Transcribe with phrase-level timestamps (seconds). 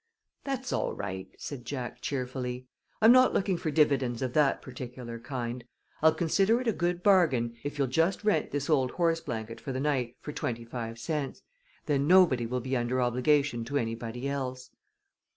[0.45, 2.65] "That's all right," said Jack, cheerfully.
[3.03, 5.63] "I'm not looking for dividends of that particular kind.
[6.01, 9.71] I'll consider it a good bargain if you'll just rent this old horse blanket for
[9.71, 11.43] the night for twenty five cents.
[11.85, 14.71] Then nobody will be under obligation to anybody else."